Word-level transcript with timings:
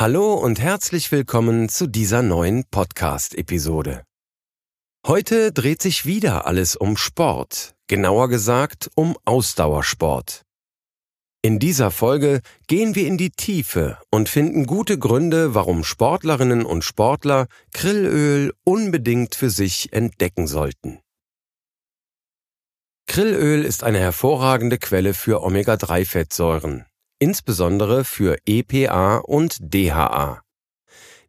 Hallo 0.00 0.32
und 0.32 0.58
herzlich 0.58 1.12
willkommen 1.12 1.68
zu 1.68 1.86
dieser 1.86 2.22
neuen 2.22 2.64
Podcast-Episode. 2.64 4.02
Heute 5.06 5.52
dreht 5.52 5.82
sich 5.82 6.06
wieder 6.06 6.46
alles 6.46 6.74
um 6.74 6.96
Sport, 6.96 7.74
genauer 7.86 8.30
gesagt 8.30 8.90
um 8.94 9.18
Ausdauersport. 9.26 10.46
In 11.42 11.58
dieser 11.58 11.90
Folge 11.90 12.40
gehen 12.66 12.94
wir 12.94 13.06
in 13.06 13.18
die 13.18 13.28
Tiefe 13.28 13.98
und 14.10 14.30
finden 14.30 14.64
gute 14.64 14.98
Gründe, 14.98 15.54
warum 15.54 15.84
Sportlerinnen 15.84 16.64
und 16.64 16.82
Sportler 16.82 17.46
Krillöl 17.74 18.54
unbedingt 18.64 19.34
für 19.34 19.50
sich 19.50 19.92
entdecken 19.92 20.46
sollten. 20.46 21.00
Krillöl 23.06 23.66
ist 23.66 23.84
eine 23.84 23.98
hervorragende 23.98 24.78
Quelle 24.78 25.12
für 25.12 25.42
Omega-3-Fettsäuren, 25.42 26.86
insbesondere 27.20 28.04
für 28.04 28.36
EPA 28.46 29.18
und 29.18 29.58
DHA. 29.60 30.42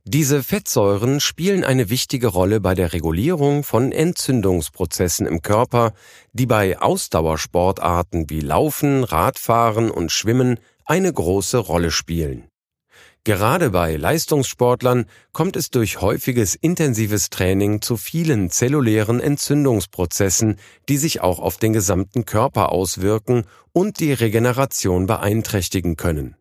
Diese 0.04 0.42
Fettsäuren 0.42 1.20
spielen 1.20 1.64
eine 1.64 1.92
wichtige 1.92 2.28
Rolle 2.28 2.60
bei 2.60 2.74
der 2.74 2.92
Regulierung 2.92 3.64
von 3.64 3.92
Entzündungsprozessen 3.92 5.28
im 5.28 5.44
Körper, 5.44 5.94
die 6.34 6.48
bei 6.48 6.82
Ausdauersportarten 6.82 8.28
wie 8.32 8.40
Laufen, 8.40 9.04
Radfahren 9.04 9.92
und 9.92 10.12
Schwimmen 10.12 10.60
eine 10.86 11.14
große 11.14 11.60
Rolle 11.60 11.92
spielen. 11.92 12.51
Gerade 13.24 13.70
bei 13.70 13.98
Leistungssportlern 13.98 15.06
kommt 15.32 15.56
es 15.56 15.70
durch 15.70 16.02
häufiges 16.02 16.56
intensives 16.56 17.30
Training 17.30 17.82
zu 17.84 17.96
vielen 17.96 18.50
zellulären 18.50 19.20
Entzündungsprozessen, 19.20 20.58
die 20.90 20.98
sich 20.98 21.22
auch 21.22 21.38
auf 21.38 21.58
den 21.58 21.72
gesamten 21.72 22.26
Körper 22.26 22.72
auswirken 22.72 23.46
und 23.74 24.00
die 24.00 24.12
Regeneration 24.12 25.06
beeinträchtigen 25.06 25.98
können. 25.98 26.36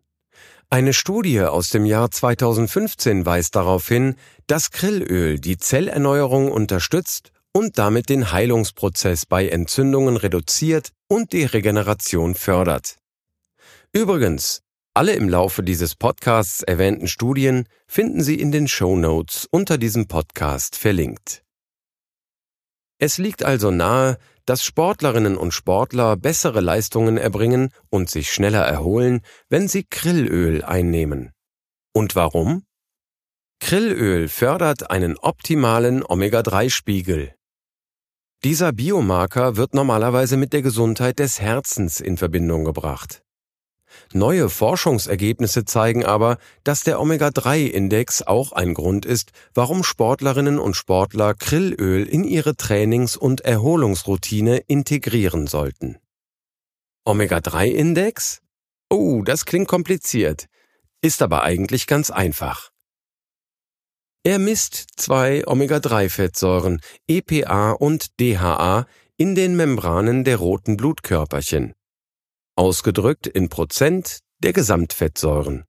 Eine 0.70 0.94
Studie 0.94 1.42
aus 1.42 1.68
dem 1.68 1.84
Jahr 1.84 2.10
2015 2.10 3.26
weist 3.26 3.56
darauf 3.56 3.86
hin, 3.86 4.14
dass 4.46 4.70
Krillöl 4.70 5.38
die 5.38 5.58
Zellerneuerung 5.58 6.50
unterstützt 6.50 7.32
und 7.52 7.76
damit 7.76 8.08
den 8.08 8.32
Heilungsprozess 8.32 9.26
bei 9.26 9.48
Entzündungen 9.48 10.16
reduziert 10.16 10.92
und 11.08 11.32
die 11.34 11.44
Regeneration 11.44 12.34
fördert. 12.34 12.96
Übrigens, 13.92 14.62
alle 14.94 15.12
im 15.12 15.28
Laufe 15.28 15.62
dieses 15.62 15.94
Podcasts 15.94 16.62
erwähnten 16.62 17.06
Studien 17.06 17.66
finden 17.86 18.22
Sie 18.22 18.34
in 18.34 18.50
den 18.50 18.66
Show 18.66 18.96
Notes 18.96 19.46
unter 19.50 19.78
diesem 19.78 20.08
Podcast 20.08 20.76
verlinkt. 20.76 21.44
Es 22.98 23.16
liegt 23.16 23.44
also 23.44 23.70
nahe, 23.70 24.18
dass 24.46 24.64
Sportlerinnen 24.64 25.36
und 25.36 25.52
Sportler 25.52 26.16
bessere 26.16 26.60
Leistungen 26.60 27.18
erbringen 27.18 27.72
und 27.88 28.10
sich 28.10 28.32
schneller 28.32 28.62
erholen, 28.62 29.20
wenn 29.48 29.68
sie 29.68 29.84
Krillöl 29.84 30.64
einnehmen. 30.64 31.32
Und 31.94 32.16
warum? 32.16 32.64
Krillöl 33.60 34.28
fördert 34.28 34.90
einen 34.90 35.16
optimalen 35.18 36.04
Omega-3-Spiegel. 36.04 37.34
Dieser 38.42 38.72
Biomarker 38.72 39.56
wird 39.56 39.72
normalerweise 39.72 40.36
mit 40.36 40.52
der 40.52 40.62
Gesundheit 40.62 41.20
des 41.20 41.40
Herzens 41.40 42.00
in 42.00 42.16
Verbindung 42.16 42.64
gebracht. 42.64 43.22
Neue 44.12 44.48
Forschungsergebnisse 44.48 45.64
zeigen 45.64 46.04
aber, 46.04 46.38
dass 46.64 46.82
der 46.82 47.00
Omega-3-Index 47.00 48.22
auch 48.22 48.52
ein 48.52 48.74
Grund 48.74 49.06
ist, 49.06 49.32
warum 49.54 49.84
Sportlerinnen 49.84 50.58
und 50.58 50.74
Sportler 50.74 51.34
Krillöl 51.34 52.04
in 52.06 52.24
ihre 52.24 52.56
Trainings- 52.56 53.16
und 53.16 53.42
Erholungsroutine 53.42 54.58
integrieren 54.58 55.46
sollten. 55.46 55.98
Omega-3-Index? 57.04 58.40
Oh, 58.90 59.22
das 59.22 59.44
klingt 59.44 59.68
kompliziert, 59.68 60.46
ist 61.02 61.22
aber 61.22 61.42
eigentlich 61.42 61.86
ganz 61.86 62.10
einfach. 62.10 62.70
Er 64.22 64.38
misst 64.38 64.86
zwei 64.96 65.46
Omega-3-Fettsäuren, 65.46 66.80
EPA 67.06 67.72
und 67.72 68.20
DHA, 68.20 68.86
in 69.16 69.34
den 69.34 69.56
Membranen 69.56 70.24
der 70.24 70.36
roten 70.36 70.76
Blutkörperchen 70.76 71.74
ausgedrückt 72.60 73.26
in 73.26 73.48
Prozent 73.48 74.18
der 74.40 74.52
Gesamtfettsäuren. 74.52 75.64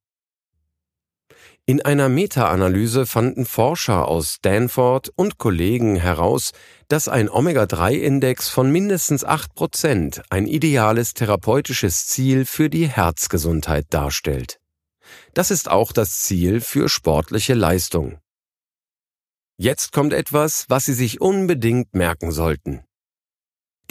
In 1.65 1.81
einer 1.81 2.09
Meta-Analyse 2.09 3.05
fanden 3.05 3.45
Forscher 3.45 4.09
aus 4.09 4.33
Stanford 4.33 5.09
und 5.15 5.37
Kollegen 5.37 5.95
heraus, 5.95 6.51
dass 6.89 7.07
ein 7.07 7.29
Omega-3-Index 7.29 8.49
von 8.49 8.69
mindestens 8.69 9.25
8% 9.25 10.21
ein 10.29 10.47
ideales 10.47 11.13
therapeutisches 11.13 12.07
Ziel 12.07 12.43
für 12.43 12.69
die 12.69 12.89
Herzgesundheit 12.89 13.85
darstellt. 13.91 14.59
Das 15.33 15.49
ist 15.49 15.71
auch 15.71 15.93
das 15.93 16.19
Ziel 16.19 16.59
für 16.59 16.89
sportliche 16.89 17.53
Leistung. 17.53 18.19
Jetzt 19.55 19.93
kommt 19.93 20.11
etwas, 20.11 20.65
was 20.67 20.83
Sie 20.85 20.93
sich 20.93 21.21
unbedingt 21.21 21.93
merken 21.93 22.33
sollten. 22.33 22.83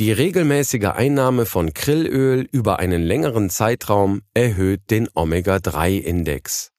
Die 0.00 0.12
regelmäßige 0.12 0.94
Einnahme 0.94 1.44
von 1.44 1.74
Krillöl 1.74 2.48
über 2.52 2.78
einen 2.78 3.02
längeren 3.02 3.50
Zeitraum 3.50 4.22
erhöht 4.32 4.90
den 4.90 5.10
Omega-3-Index. 5.12 6.70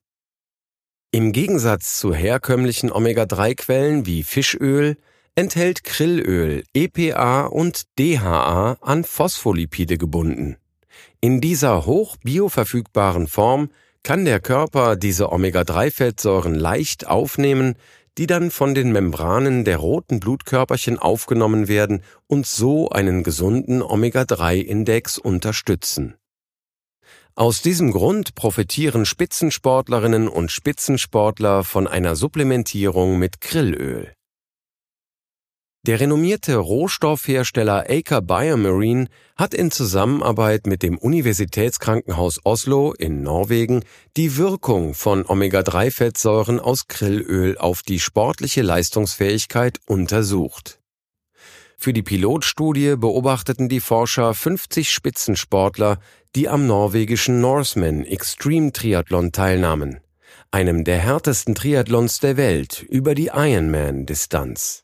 Im 1.11 1.31
Gegensatz 1.31 1.99
zu 1.99 2.15
herkömmlichen 2.15 2.91
Omega-3-Quellen 2.91 4.07
wie 4.07 4.23
Fischöl 4.23 4.97
enthält 5.35 5.83
Krillöl 5.83 6.63
EPA 6.73 7.45
und 7.45 7.83
DHA 7.99 8.79
an 8.81 9.03
Phospholipide 9.03 9.99
gebunden. 9.99 10.57
In 11.19 11.41
dieser 11.41 11.85
hoch 11.85 12.17
bioverfügbaren 12.23 13.27
Form 13.27 13.69
kann 14.01 14.25
der 14.25 14.39
Körper 14.39 14.95
diese 14.95 15.31
Omega-3-Fettsäuren 15.31 16.55
leicht 16.55 17.05
aufnehmen, 17.05 17.75
die 18.17 18.27
dann 18.27 18.51
von 18.51 18.73
den 18.73 18.91
Membranen 18.91 19.63
der 19.63 19.77
roten 19.77 20.19
Blutkörperchen 20.19 20.99
aufgenommen 20.99 21.67
werden 21.67 22.03
und 22.27 22.45
so 22.45 22.89
einen 22.89 23.23
gesunden 23.23 23.81
Omega-3-Index 23.81 25.17
unterstützen. 25.17 26.15
Aus 27.35 27.61
diesem 27.61 27.91
Grund 27.91 28.35
profitieren 28.35 29.05
Spitzensportlerinnen 29.05 30.27
und 30.27 30.51
Spitzensportler 30.51 31.63
von 31.63 31.87
einer 31.87 32.15
Supplementierung 32.15 33.17
mit 33.17 33.39
Krillöl. 33.39 34.13
Der 35.87 35.99
renommierte 35.99 36.57
Rohstoffhersteller 36.57 37.85
Aker 37.89 38.21
Biomarine 38.21 39.07
hat 39.35 39.55
in 39.55 39.71
Zusammenarbeit 39.71 40.67
mit 40.67 40.83
dem 40.83 40.95
Universitätskrankenhaus 40.95 42.39
Oslo 42.43 42.93
in 42.93 43.23
Norwegen 43.23 43.83
die 44.15 44.37
Wirkung 44.37 44.93
von 44.93 45.25
Omega-3-Fettsäuren 45.25 46.59
aus 46.59 46.87
Krillöl 46.87 47.57
auf 47.57 47.81
die 47.81 47.99
sportliche 47.99 48.61
Leistungsfähigkeit 48.61 49.79
untersucht. 49.87 50.79
Für 51.77 51.93
die 51.93 52.03
Pilotstudie 52.03 52.95
beobachteten 52.95 53.67
die 53.67 53.79
Forscher 53.79 54.35
50 54.35 54.91
Spitzensportler, 54.91 55.97
die 56.35 56.47
am 56.47 56.67
norwegischen 56.67 57.41
Norseman 57.41 58.05
Extreme 58.05 58.71
Triathlon 58.71 59.31
teilnahmen, 59.31 59.99
einem 60.51 60.83
der 60.83 60.99
härtesten 60.99 61.55
Triathlons 61.55 62.19
der 62.19 62.37
Welt 62.37 62.85
über 62.87 63.15
die 63.15 63.31
Ironman-Distanz. 63.33 64.83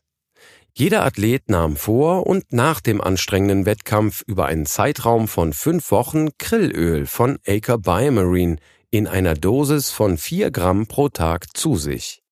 Jeder 0.78 1.04
Athlet 1.04 1.50
nahm 1.50 1.74
vor 1.74 2.28
und 2.28 2.52
nach 2.52 2.80
dem 2.80 3.00
anstrengenden 3.00 3.66
Wettkampf 3.66 4.22
über 4.28 4.46
einen 4.46 4.64
Zeitraum 4.64 5.26
von 5.26 5.52
fünf 5.52 5.90
Wochen 5.90 6.28
Krillöl 6.38 7.06
von 7.06 7.40
Aker 7.44 7.78
Biomarine 7.78 8.58
in 8.92 9.08
einer 9.08 9.34
Dosis 9.34 9.90
von 9.90 10.18
vier 10.18 10.52
Gramm 10.52 10.86
pro 10.86 11.08
Tag 11.08 11.56
zu 11.56 11.74
sich. 11.74 12.22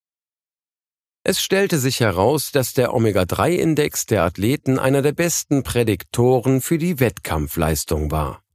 Es 1.24 1.40
stellte 1.40 1.78
sich 1.78 1.98
heraus, 1.98 2.52
dass 2.52 2.72
der 2.72 2.94
Omega-3-Index 2.94 4.06
der 4.06 4.22
Athleten 4.22 4.78
einer 4.78 5.02
der 5.02 5.10
besten 5.10 5.64
Prädiktoren 5.64 6.60
für 6.60 6.78
die 6.78 7.00
Wettkampfleistung 7.00 8.12
war. 8.12 8.45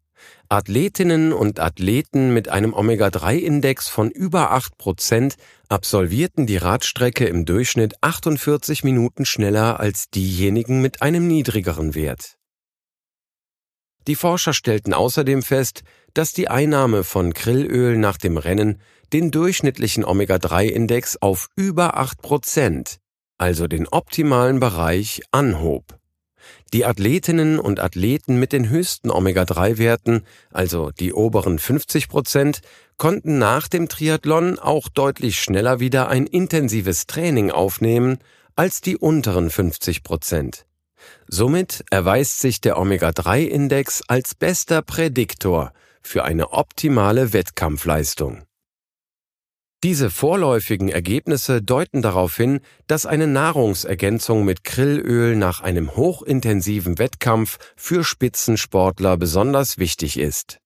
Athletinnen 0.51 1.31
und 1.31 1.61
Athleten 1.61 2.33
mit 2.33 2.49
einem 2.49 2.73
Omega-3-Index 2.73 3.87
von 3.87 4.11
über 4.11 4.53
8% 4.53 5.35
absolvierten 5.69 6.45
die 6.45 6.57
Radstrecke 6.57 7.25
im 7.25 7.45
Durchschnitt 7.45 7.95
48 8.01 8.83
Minuten 8.83 9.23
schneller 9.23 9.79
als 9.79 10.09
diejenigen 10.09 10.81
mit 10.81 11.01
einem 11.01 11.25
niedrigeren 11.25 11.95
Wert. 11.95 12.35
Die 14.07 14.15
Forscher 14.15 14.51
stellten 14.51 14.93
außerdem 14.93 15.41
fest, 15.41 15.83
dass 16.13 16.33
die 16.33 16.49
Einnahme 16.49 17.05
von 17.05 17.33
Krillöl 17.33 17.95
nach 17.95 18.17
dem 18.17 18.35
Rennen 18.35 18.81
den 19.13 19.31
durchschnittlichen 19.31 20.03
Omega-3-Index 20.03 21.15
auf 21.21 21.47
über 21.55 21.97
8%, 21.97 22.97
also 23.37 23.67
den 23.67 23.87
optimalen 23.87 24.59
Bereich, 24.59 25.21
anhob. 25.31 26.00
Die 26.73 26.85
Athletinnen 26.85 27.59
und 27.59 27.79
Athleten 27.79 28.37
mit 28.37 28.53
den 28.53 28.69
höchsten 28.69 29.11
Omega-3-Werten, 29.11 30.23
also 30.51 30.91
die 30.91 31.13
oberen 31.13 31.59
50 31.59 32.07
Prozent, 32.07 32.61
konnten 32.97 33.37
nach 33.39 33.67
dem 33.67 33.89
Triathlon 33.89 34.59
auch 34.59 34.87
deutlich 34.87 35.39
schneller 35.39 35.79
wieder 35.79 36.07
ein 36.07 36.27
intensives 36.27 37.07
Training 37.07 37.51
aufnehmen 37.51 38.19
als 38.55 38.81
die 38.81 38.97
unteren 38.97 39.49
50 39.49 40.03
Prozent. 40.03 40.65
Somit 41.27 41.83
erweist 41.89 42.39
sich 42.39 42.61
der 42.61 42.77
Omega-3-Index 42.77 44.03
als 44.07 44.35
bester 44.35 44.81
Prädiktor 44.81 45.73
für 46.03 46.23
eine 46.23 46.51
optimale 46.51 47.33
Wettkampfleistung. 47.33 48.43
Diese 49.83 50.11
vorläufigen 50.11 50.89
Ergebnisse 50.89 51.63
deuten 51.63 52.03
darauf 52.03 52.37
hin, 52.37 52.59
dass 52.85 53.07
eine 53.07 53.25
Nahrungsergänzung 53.25 54.45
mit 54.45 54.63
Krillöl 54.63 55.35
nach 55.35 55.61
einem 55.61 55.95
hochintensiven 55.95 56.99
Wettkampf 56.99 57.57
für 57.75 58.03
Spitzensportler 58.03 59.17
besonders 59.17 59.79
wichtig 59.79 60.19
ist. 60.19 60.59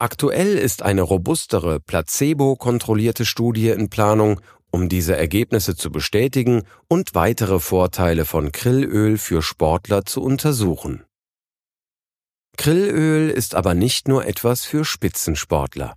Aktuell 0.00 0.58
ist 0.58 0.82
eine 0.82 1.02
robustere, 1.02 1.78
placebo-kontrollierte 1.78 3.24
Studie 3.24 3.68
in 3.68 3.88
Planung, 3.88 4.40
um 4.72 4.88
diese 4.88 5.16
Ergebnisse 5.16 5.76
zu 5.76 5.92
bestätigen 5.92 6.64
und 6.88 7.14
weitere 7.14 7.60
Vorteile 7.60 8.24
von 8.24 8.50
Krillöl 8.50 9.18
für 9.18 9.42
Sportler 9.42 10.04
zu 10.04 10.20
untersuchen. 10.20 11.04
Krillöl 12.56 13.30
ist 13.30 13.54
aber 13.54 13.74
nicht 13.74 14.08
nur 14.08 14.26
etwas 14.26 14.64
für 14.64 14.84
Spitzensportler. 14.84 15.94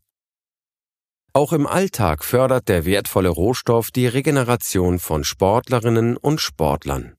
Auch 1.35 1.51
im 1.51 1.67
Alltag 1.67 2.23
fördert 2.23 2.69
der 2.69 2.85
wertvolle 2.85 3.27
Rohstoff 3.27 3.91
die 3.91 4.07
Regeneration 4.07 4.99
von 4.99 5.25
Sportlerinnen 5.25 6.15
und 6.15 6.39
Sportlern. 6.39 7.17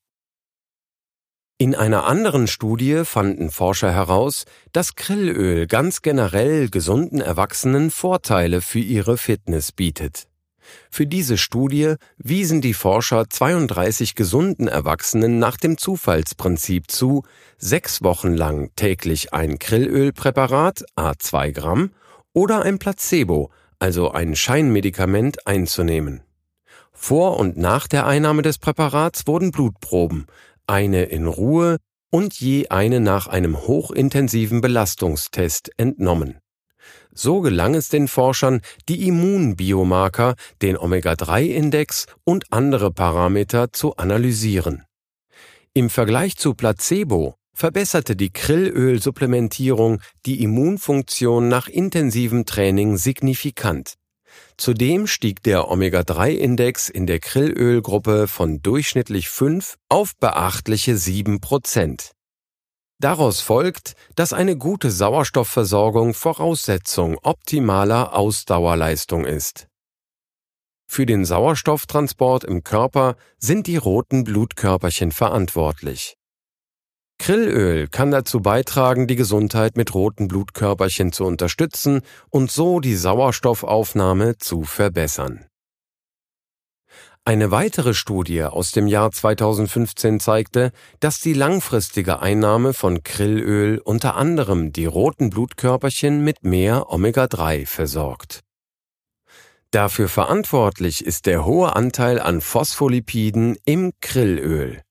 In 1.58 1.74
einer 1.74 2.06
anderen 2.06 2.46
Studie 2.46 3.02
fanden 3.04 3.50
Forscher 3.50 3.92
heraus, 3.92 4.46
dass 4.72 4.94
Krillöl 4.94 5.66
ganz 5.66 6.00
generell 6.00 6.70
gesunden 6.70 7.20
Erwachsenen 7.20 7.90
Vorteile 7.90 8.62
für 8.62 8.78
ihre 8.78 9.18
Fitness 9.18 9.70
bietet. 9.70 10.28
Für 10.90 11.06
diese 11.06 11.36
Studie 11.36 11.96
wiesen 12.16 12.62
die 12.62 12.72
Forscher 12.72 13.28
32 13.28 14.14
gesunden 14.14 14.66
Erwachsenen 14.66 15.38
nach 15.38 15.58
dem 15.58 15.76
Zufallsprinzip 15.76 16.90
zu, 16.90 17.22
sechs 17.58 18.02
Wochen 18.02 18.32
lang 18.32 18.70
täglich 18.76 19.34
ein 19.34 19.58
Krillölpräparat 19.58 20.86
A2 20.96 21.52
Gramm 21.52 21.90
oder 22.32 22.62
ein 22.62 22.78
Placebo 22.78 23.50
also 23.78 24.10
ein 24.10 24.36
Scheinmedikament, 24.36 25.46
einzunehmen. 25.46 26.22
Vor 26.92 27.38
und 27.38 27.56
nach 27.56 27.86
der 27.86 28.06
Einnahme 28.06 28.42
des 28.42 28.58
Präparats 28.58 29.26
wurden 29.26 29.50
Blutproben, 29.50 30.26
eine 30.66 31.04
in 31.04 31.26
Ruhe 31.26 31.78
und 32.10 32.34
je 32.40 32.68
eine 32.68 33.00
nach 33.00 33.26
einem 33.26 33.66
hochintensiven 33.66 34.60
Belastungstest 34.60 35.70
entnommen. 35.76 36.38
So 37.12 37.40
gelang 37.40 37.74
es 37.74 37.88
den 37.88 38.08
Forschern, 38.08 38.60
die 38.88 39.06
Immunbiomarker, 39.08 40.34
den 40.62 40.76
Omega-3-Index 40.76 42.06
und 42.24 42.52
andere 42.52 42.90
Parameter 42.92 43.72
zu 43.72 43.96
analysieren. 43.96 44.84
Im 45.72 45.90
Vergleich 45.90 46.36
zu 46.36 46.54
Placebo 46.54 47.36
verbesserte 47.56 48.16
die 48.16 48.30
Krillölsupplementierung 48.30 50.02
die 50.26 50.42
Immunfunktion 50.42 51.48
nach 51.48 51.68
intensivem 51.68 52.44
Training 52.44 52.98
signifikant. 52.98 53.94
Zudem 54.58 55.06
stieg 55.06 55.42
der 55.42 55.70
Omega-3-Index 55.70 56.90
in 56.90 57.06
der 57.06 57.18
Krillölgruppe 57.18 58.28
von 58.28 58.60
durchschnittlich 58.60 59.30
5 59.30 59.76
auf 59.88 60.14
beachtliche 60.16 60.98
7 60.98 61.40
Prozent. 61.40 62.12
Daraus 62.98 63.40
folgt, 63.40 63.94
dass 64.14 64.34
eine 64.34 64.58
gute 64.58 64.90
Sauerstoffversorgung 64.90 66.12
Voraussetzung 66.12 67.18
optimaler 67.22 68.14
Ausdauerleistung 68.14 69.24
ist. 69.24 69.66
Für 70.86 71.06
den 71.06 71.24
Sauerstofftransport 71.24 72.44
im 72.44 72.64
Körper 72.64 73.16
sind 73.38 73.66
die 73.66 73.76
roten 73.76 74.24
Blutkörperchen 74.24 75.10
verantwortlich. 75.10 76.16
Krillöl 77.18 77.88
kann 77.88 78.10
dazu 78.10 78.40
beitragen, 78.40 79.06
die 79.06 79.16
Gesundheit 79.16 79.76
mit 79.76 79.94
roten 79.94 80.28
Blutkörperchen 80.28 81.12
zu 81.12 81.24
unterstützen 81.24 82.02
und 82.30 82.50
so 82.50 82.80
die 82.80 82.94
Sauerstoffaufnahme 82.94 84.38
zu 84.38 84.62
verbessern. 84.64 85.46
Eine 87.24 87.50
weitere 87.50 87.92
Studie 87.92 88.44
aus 88.44 88.70
dem 88.70 88.86
Jahr 88.86 89.10
2015 89.10 90.20
zeigte, 90.20 90.70
dass 91.00 91.18
die 91.18 91.32
langfristige 91.32 92.20
Einnahme 92.20 92.72
von 92.72 93.02
Krillöl 93.02 93.78
unter 93.78 94.14
anderem 94.14 94.70
die 94.72 94.86
roten 94.86 95.30
Blutkörperchen 95.30 96.22
mit 96.22 96.44
mehr 96.44 96.88
Omega-3 96.88 97.66
versorgt. 97.66 98.42
Dafür 99.72 100.08
verantwortlich 100.08 101.04
ist 101.04 101.26
der 101.26 101.44
hohe 101.44 101.74
Anteil 101.74 102.20
an 102.20 102.40
Phospholipiden 102.40 103.58
im 103.64 103.90
Krillöl. 104.00 104.85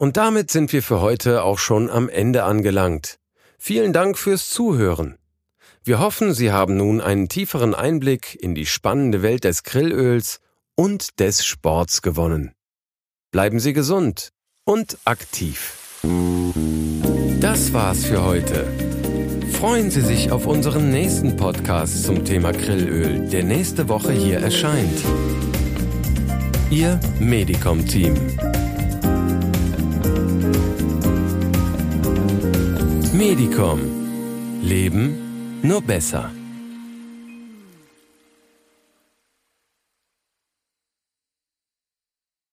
Und 0.00 0.16
damit 0.16 0.50
sind 0.50 0.72
wir 0.72 0.82
für 0.82 1.02
heute 1.02 1.42
auch 1.42 1.58
schon 1.58 1.90
am 1.90 2.08
Ende 2.08 2.44
angelangt. 2.44 3.18
Vielen 3.58 3.92
Dank 3.92 4.16
fürs 4.16 4.48
Zuhören. 4.48 5.18
Wir 5.84 5.98
hoffen, 5.98 6.32
Sie 6.32 6.50
haben 6.50 6.78
nun 6.78 7.02
einen 7.02 7.28
tieferen 7.28 7.74
Einblick 7.74 8.34
in 8.40 8.54
die 8.54 8.64
spannende 8.64 9.20
Welt 9.20 9.44
des 9.44 9.62
Grillöls 9.62 10.40
und 10.74 11.20
des 11.20 11.44
Sports 11.44 12.00
gewonnen. 12.00 12.52
Bleiben 13.30 13.60
Sie 13.60 13.74
gesund 13.74 14.30
und 14.64 14.96
aktiv. 15.04 16.00
Das 17.38 17.74
war's 17.74 18.06
für 18.06 18.24
heute. 18.24 18.66
Freuen 19.52 19.90
Sie 19.90 20.00
sich 20.00 20.32
auf 20.32 20.46
unseren 20.46 20.90
nächsten 20.90 21.36
Podcast 21.36 22.04
zum 22.04 22.24
Thema 22.24 22.52
Grillöl, 22.52 23.28
der 23.28 23.44
nächste 23.44 23.90
Woche 23.90 24.12
hier 24.12 24.38
erscheint. 24.38 25.04
Ihr 26.70 26.98
Medicom-Team. 27.18 28.14
Medicom. 33.20 33.80
Leben 34.62 35.60
nur 35.60 35.82
besser. 35.82 36.30